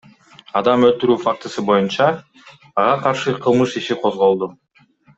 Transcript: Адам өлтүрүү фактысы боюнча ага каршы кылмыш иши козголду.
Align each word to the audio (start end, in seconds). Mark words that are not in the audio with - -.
Адам 0.59 0.85
өлтүрүү 0.87 1.17
фактысы 1.25 1.65
боюнча 1.69 2.09
ага 2.13 2.97
каршы 3.07 3.37
кылмыш 3.47 3.81
иши 3.83 4.03
козголду. 4.07 4.53